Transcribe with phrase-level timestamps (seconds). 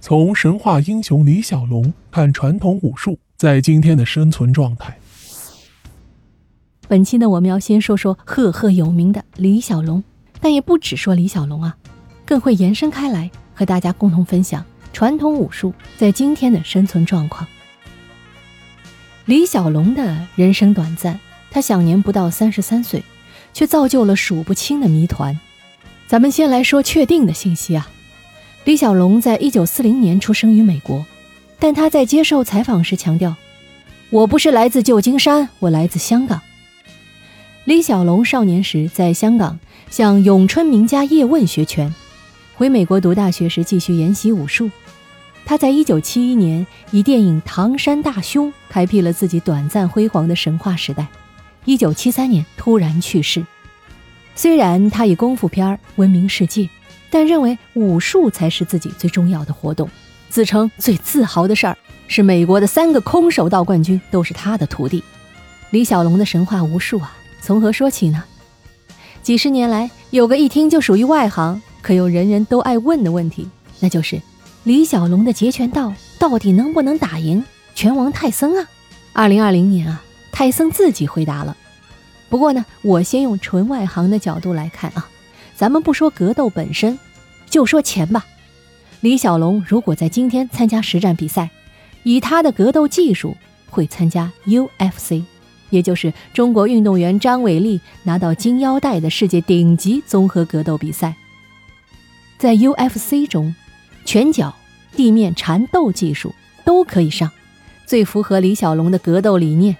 [0.00, 4.96] 从神话英雄李小龙看传统武术在今天的生存状态。
[6.86, 10.02] 本期呢，我们要先说说赫赫有名的李小龙，
[10.40, 11.76] 但也不只说李小龙啊，
[12.24, 17.46] 更会延伸开来，和大家共同分享传统武术在今天的生存状况。
[19.26, 21.18] 李小龙的人生短暂，
[21.50, 23.02] 他享年不到三十三岁，
[23.52, 25.38] 却造就了数不清的谜团。
[26.06, 27.90] 咱们先来说确定的信息啊，
[28.64, 31.04] 李小龙在一九四零年出生于美国，
[31.58, 33.34] 但他在接受采访时强调
[34.10, 36.40] ：“我不是来自旧金山，我来自香港。”
[37.64, 39.58] 李小龙少年时在香港
[39.90, 41.94] 向咏春名家叶问学拳，
[42.54, 44.70] 回美国读大学时继续研习武术。
[45.46, 51.06] 他在一九七一年以电影《唐山大兄》开辟了自己短暂辉煌的神话时代。
[51.64, 53.46] 一九七三年突然去世。
[54.34, 56.68] 虽然他以功夫片闻名世界，
[57.10, 59.88] 但认为武术才是自己最重要的活动。
[60.28, 61.76] 自称最自豪的事儿
[62.06, 65.02] 是美国的三个空手道冠军都是他的徒弟。
[65.70, 68.24] 李小龙的神话无数啊，从何说起呢？
[69.22, 73.48] 几十年来，有个一听就属于外行，可又人人都爱问的问题，
[73.80, 74.20] 那就是。
[74.64, 77.42] 李小龙的截拳道到底能不能打赢
[77.74, 78.68] 拳王泰森啊？
[79.14, 81.56] 二零二零年啊，泰森自己回答了。
[82.28, 85.08] 不过呢，我先用纯外行的角度来看啊，
[85.58, 86.96] 咱们不说格斗本身，
[87.50, 88.24] 就说钱吧。
[89.00, 91.50] 李小龙如果在今天参加实战比赛，
[92.04, 93.36] 以他的格斗技术，
[93.68, 95.24] 会参加 UFC，
[95.70, 101.16] 也就是中国运动员张伟丽拿到金腰带的世界顶级综合格斗比赛。
[102.38, 103.52] 在 UFC 中。
[104.04, 104.54] 拳脚、
[104.96, 106.34] 地面缠斗技术
[106.64, 107.30] 都可以上，
[107.84, 109.76] 最符合李小龙的格斗理念。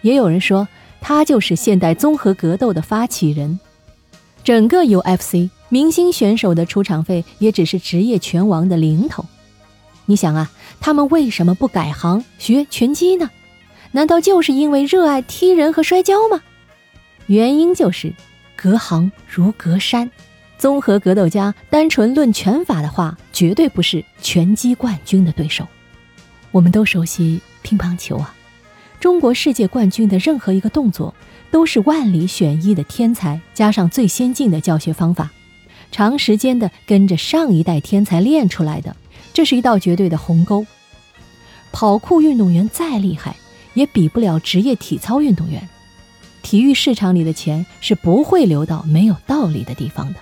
[0.00, 0.66] 也有人说
[1.00, 3.60] 他就是现代综合格斗的发起人。
[4.42, 9.24] 整个 UFC 明星选手的出场费也只是职业拳王的零头。
[10.06, 13.30] 你想啊，他们为什么不改行学拳击呢？
[13.92, 16.40] 难道就是因为热爱踢人和摔跤吗？
[17.26, 18.12] 原因就是
[18.56, 20.10] 隔行如隔山。
[20.58, 25.66] 综合格斗家单纯论拳法的话，绝对不是拳击冠军的对手。
[26.50, 28.34] 我们都熟悉乒乓球啊，
[28.98, 31.14] 中国世界冠军的任何一个动作
[31.50, 35.30] 都是万里选一的天才，加上最先进的教学方法，
[35.90, 38.94] 长时间的跟着上一代天才练出来的，
[39.32, 40.64] 这是一道绝对的鸿沟。
[41.72, 43.36] 跑酷运动员再厉害，
[43.74, 45.68] 也比不了职业体操运动员。
[46.42, 50.20] 体育市场里的钱是不会流到没有道理的地方的。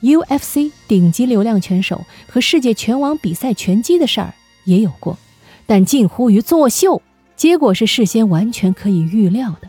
[0.00, 4.34] UFC 顶级流量拳手和世界拳王比赛拳击的事儿
[4.64, 5.18] 也有过，
[5.66, 7.02] 但近乎于作秀，
[7.36, 9.68] 结果是事先完全可以预料的。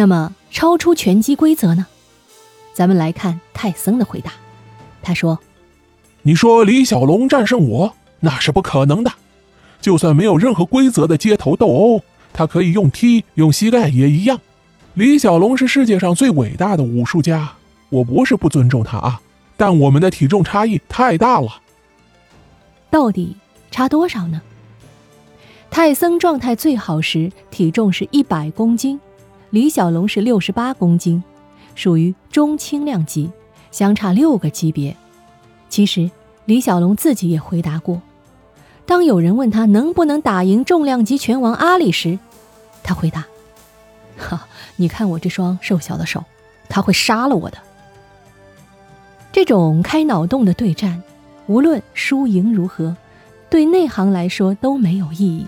[0.00, 1.86] 那么超出拳击规则呢？
[2.72, 4.32] 咱们来看泰森的回答。
[5.02, 5.38] 他说
[6.24, 9.12] ：“你说李小龙战胜我，那是不可能的。
[9.82, 12.02] 就算没有任何规则的街头斗殴，
[12.32, 14.40] 他可以用踢、用膝盖也一样。
[14.94, 17.52] 李小龙是世界上最伟大的武术家，
[17.90, 19.20] 我不是不尊重他啊。”
[19.58, 21.60] 但我们的体重差异太大了，
[22.88, 23.36] 到底
[23.70, 24.40] 差多少呢？
[25.70, 28.98] 泰森状态最好时体重是一百公斤，
[29.50, 31.22] 李小龙是六十八公斤，
[31.74, 33.28] 属于中轻量级，
[33.72, 34.96] 相差六个级别。
[35.68, 36.08] 其实
[36.44, 38.00] 李小龙自己也回答过，
[38.86, 42.18] 当有人问他能不能打赢重量级拳王阿里时，
[42.84, 43.26] 他回答
[44.16, 44.46] ：“哈，
[44.76, 46.24] 你看我这双瘦小的手，
[46.68, 47.58] 他会杀了我的。”
[49.32, 51.02] 这种开脑洞的对战，
[51.46, 52.96] 无论输赢如何，
[53.48, 55.46] 对内行来说都没有意义，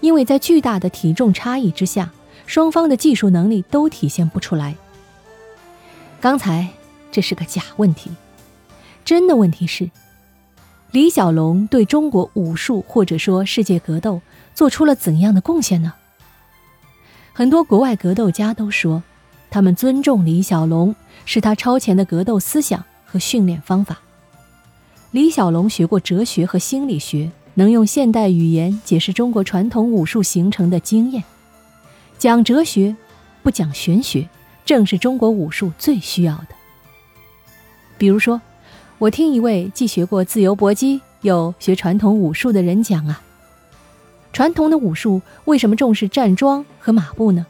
[0.00, 2.10] 因为在巨大的体重差异之下，
[2.46, 4.74] 双方的技术能力都体现不出来。
[6.20, 6.68] 刚才
[7.12, 8.10] 这是个假问题，
[9.04, 9.90] 真的问题是，
[10.92, 14.22] 李小龙对中国武术或者说世界格斗
[14.54, 15.92] 做出了怎样的贡献呢？
[17.32, 19.02] 很多国外格斗家都说，
[19.50, 22.84] 他们尊重李小龙，是他超前的格斗思想。
[23.08, 23.98] 和训练方法。
[25.12, 31.22] 李小龙学过哲学和心理学，能用现代语言解释中国传统武术形成的经验。
[32.18, 32.94] 讲哲学，
[33.42, 34.28] 不讲玄学，
[34.64, 36.48] 正是中国武术最需要的。
[37.98, 38.40] 比如说，
[38.98, 43.22] 我听一位既学过自由搏击又学传统武术的人讲啊，
[44.32, 47.46] 传统的武术为什么重视站桩和马步呢？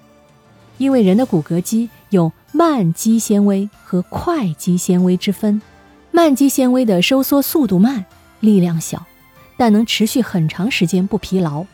[0.78, 2.32] 因为人的骨骼肌有。
[2.52, 5.60] 慢肌纤维和快肌纤维之分，
[6.10, 8.06] 慢肌纤维的收缩速度慢，
[8.40, 9.04] 力量小，
[9.58, 11.66] 但能持续很长时间不疲劳。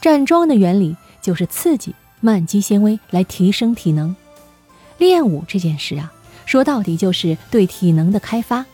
[0.00, 1.92] 站桩的原理就是刺激
[2.26, 4.16] 慢肌纤维来提升体能。
[4.98, 6.12] 练武这件事啊，
[6.44, 8.66] 说到底就是对体能的开发。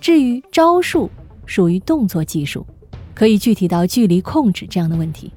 [0.00, 1.10] 至于招数，
[1.44, 2.66] 属于动作技术，
[3.14, 5.30] 可以具体到距离控制这样的问题。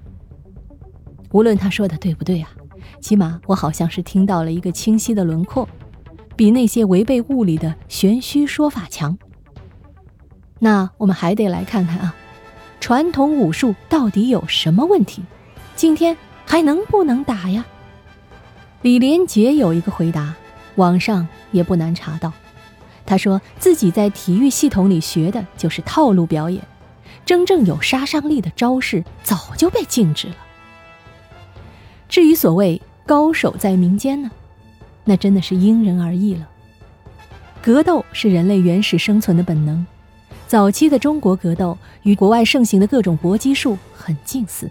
[1.33, 2.49] 无论他说的对不对啊，
[3.01, 5.67] 起码我好像是听到了一个清晰的轮廓，
[6.37, 9.17] 比那些违背物理的玄虚说法强。
[10.59, 12.15] 那我们还得来看看啊，
[12.79, 15.21] 传统武术到底有什么问题？
[15.75, 16.15] 今天
[16.45, 17.65] 还能不能打呀？
[18.81, 20.33] 李连杰有一个回答，
[20.75, 22.33] 网上也不难查到。
[23.05, 26.63] 他说自己在体育系统里学的就是套路表演，
[27.25, 30.35] 真正有杀伤力的招式早就被禁止了。
[32.07, 34.31] 至于所谓高手在民间呢，
[35.03, 36.47] 那真的是因人而异了。
[37.61, 39.85] 格斗是人类原始生存的本能，
[40.47, 44.69] 早期的中国格斗与国外盛行的各种搏击术很近似。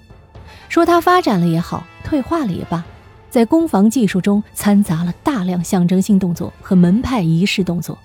[0.71, 2.85] 说它发展了也好，退化了也罢，
[3.29, 7.99] 在攻防技术中掺杂了大量象征性动作和门派仪式动作。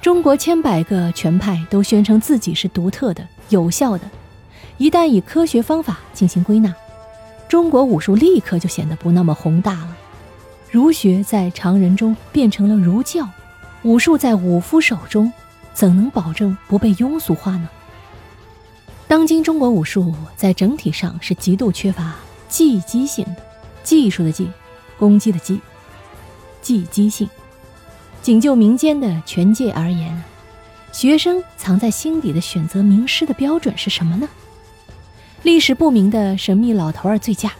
[0.00, 4.04] 中国千百个拳派都宣称自己是独特的、有效的，
[4.76, 6.72] 一旦以科学方法进行归纳。
[7.48, 9.96] 中国武术立刻就显得不那么宏大了，
[10.70, 13.28] 儒学在常人中变成了儒教，
[13.82, 15.32] 武术在武夫手中，
[15.74, 17.68] 怎能保证不被庸俗化呢？
[19.08, 22.14] 当今中国武术在整体上是极度缺乏
[22.46, 23.36] 技击性的，
[23.82, 24.46] 技术的技，
[24.98, 25.58] 攻击的击，
[26.60, 27.26] 技击性。
[28.20, 30.22] 仅就民间的拳界而言，
[30.92, 34.28] 学生藏在心底的选择名师的标准是什么呢？
[35.42, 37.50] 历史不明的神秘老头儿最佳，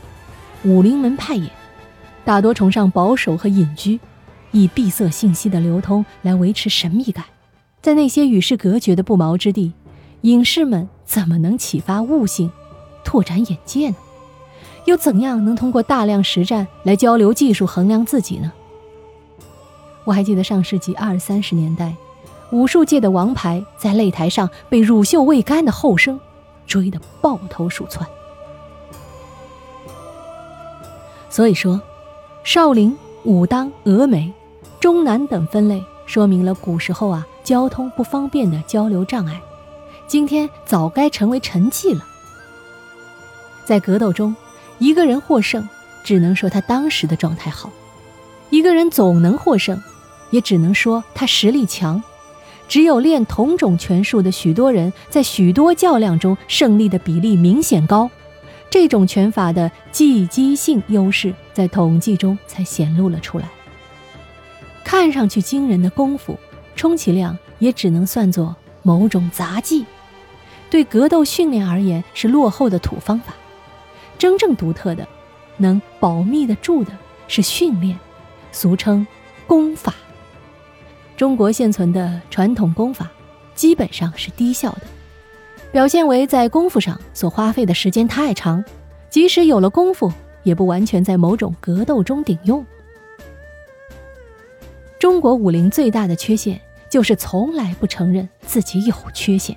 [0.64, 1.50] 武林门派也，
[2.26, 3.98] 大多崇尚保守和隐居，
[4.50, 7.24] 以闭塞信息的流通来维持神秘感。
[7.80, 9.72] 在那些与世隔绝的不毛之地，
[10.22, 12.50] 隐士们怎么能启发悟性、
[13.04, 13.96] 拓展眼界呢？
[14.84, 18.52] 又怎样能通过大量实战来交流技术、衡量自己呢？
[20.04, 21.94] 我还记得上世纪二三十年代，
[22.50, 26.18] 武术界的王牌在擂台上被乳臭未干的后生。
[26.66, 28.06] 追得抱头鼠窜，
[31.30, 31.80] 所以说，
[32.44, 32.94] 少林、
[33.24, 34.30] 武当、峨眉、
[34.78, 39.40] 中南等分类，说明了古时候啊交通不方便的交流障碍，
[40.08, 42.04] 今天早该成为沉寂了。
[43.66, 44.34] 在格斗中，
[44.78, 45.68] 一个人获胜，
[46.02, 47.68] 只能说他当时的状态好；
[48.48, 49.78] 一个人总能获胜，
[50.30, 52.02] 也只能说他实力强。
[52.66, 58.10] 只有练同种拳术的许多人，在许多较量中胜利的比例明显高，
[58.70, 63.46] 这种拳法的技击性优势在统计中才显露了出来。
[64.84, 66.38] 看上去惊人的功夫，
[66.74, 69.84] 充其量也只能算作某种杂技，
[70.70, 73.34] 对格斗训练而言是落后的土方法。
[74.18, 75.06] 真正独特的、
[75.56, 76.92] 能保密得住的
[77.28, 77.98] 是训练，
[78.50, 79.06] 俗称
[79.46, 79.94] 功法。
[81.16, 83.10] 中国现存的传统功法，
[83.54, 84.82] 基本上是低效的，
[85.72, 88.64] 表现为在功夫上所花费的时间太长，
[89.08, 90.12] 即使有了功夫，
[90.42, 92.64] 也不完全在某种格斗中顶用。
[94.98, 99.56] 中国武林最大的缺陷就是从来不承认自己有缺陷。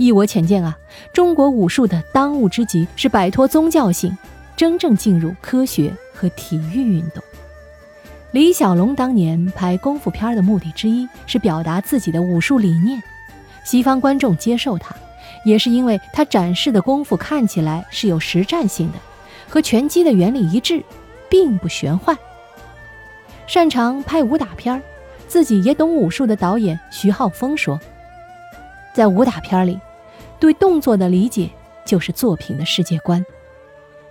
[0.00, 0.78] 依我浅见啊，
[1.12, 4.16] 中国武术的当务之急是摆脱宗教性，
[4.56, 7.22] 真正进入科学和体育运动。
[8.30, 12.98] 李小龙当年拍功夫片的目的之一是表达自己的武术理念，
[13.62, 14.96] 西方观众接受他，
[15.44, 18.98] 也是因为他展示的功夫看起来是有实战性的，
[19.50, 20.82] 和拳击的原理一致，
[21.28, 22.16] 并不玄幻。
[23.46, 24.80] 擅长拍武打片
[25.28, 27.78] 自己也懂武术的导演徐浩峰说，
[28.94, 29.78] 在武打片里，
[30.40, 31.48] 对动作的理解
[31.86, 33.24] 就是作品的世界观，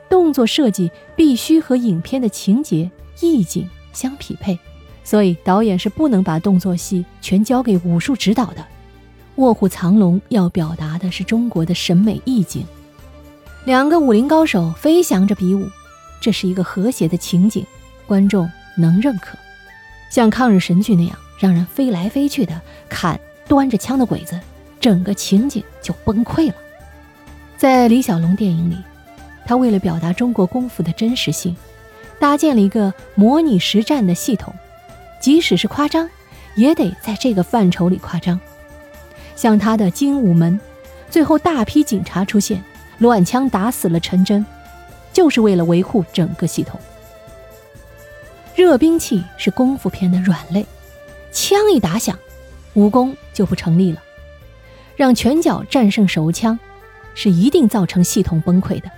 [0.07, 3.67] 动作设计必须和影片的情节意境。
[3.91, 4.57] 相匹配，
[5.03, 8.61] 所以导演是不能把动作戏全交给武术指导的。
[9.35, 12.63] 《卧虎藏龙》要表达的是中国的审美意境，
[13.65, 15.67] 两个武林高手飞翔着比武，
[16.21, 17.65] 这是一个和谐的情景，
[18.05, 19.35] 观众能认可。
[20.11, 24.39] 像抗日神剧那样让人飞来飞去的砍端着枪的鬼子，
[24.79, 26.55] 整个情景就崩溃了。
[27.57, 28.77] 在李小龙电影里，
[29.45, 31.55] 他为了表达中国功夫的真实性。
[32.19, 34.53] 搭建了一个模拟实战的系统，
[35.21, 36.09] 即使是夸张，
[36.53, 38.37] 也得在这个范畴里夸张。
[39.37, 40.59] 像他的精武门，
[41.09, 42.61] 最后大批警察出现，
[42.97, 44.45] 乱枪打死了陈真，
[45.13, 46.77] 就是为了维护整个系统。
[48.53, 50.65] 热兵器是功夫片的软肋，
[51.31, 52.19] 枪一打响，
[52.73, 54.03] 武功就不成立了。
[54.99, 56.59] 让拳脚战胜手枪，
[57.15, 58.91] 是一定造成系统崩溃的。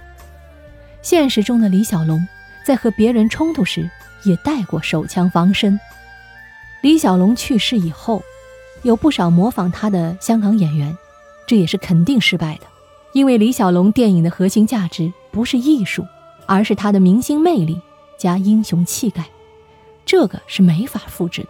[1.03, 2.27] 现实中的李小龙。
[2.63, 3.89] 在和别人冲突时，
[4.23, 5.79] 也带过手枪防身。
[6.81, 8.21] 李小龙去世以后，
[8.83, 10.95] 有不少模仿他的香港演员，
[11.47, 12.67] 这也是肯定失败的，
[13.13, 16.05] 因为李小龙电影的核心价值不是艺术，
[16.45, 17.81] 而是他的明星魅力
[18.15, 19.25] 加英雄气概，
[20.05, 21.49] 这个是没法复制的。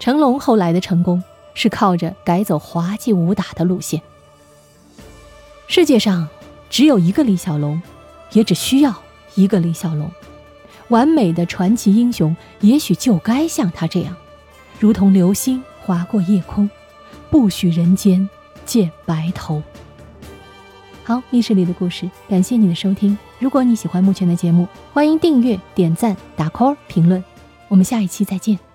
[0.00, 1.22] 成龙后来的成功
[1.58, 4.00] 是靠着改走滑稽武打的路线。
[5.66, 6.28] 世界上
[6.70, 7.82] 只有一个李小龙，
[8.30, 8.94] 也只需要
[9.34, 10.08] 一个李小龙。
[10.86, 14.14] 完美的传奇英雄，也许就该像他这样，
[14.78, 16.70] 如同流星划过夜空，
[17.28, 18.26] 不许人间
[18.64, 19.60] 见白头。
[21.02, 23.18] 好，密室里的故事，感谢你的收听。
[23.40, 27.22] 如果你喜欢目前的节目，欢迎订阅、点赞、打 call、评论。
[27.66, 28.67] 我们下一期再见。